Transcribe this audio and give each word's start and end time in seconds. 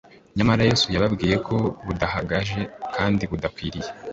nyamara 0.35 0.61
yesu 0.69 0.85
yababwiye 0.93 1.35
ko 1.47 1.55
budahagije 1.85 2.61
kandi 2.95 3.23
budakwiriye 3.31 3.89